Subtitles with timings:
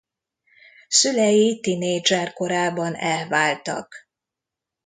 [0.87, 3.95] Szülei tinédzser korában elváltak.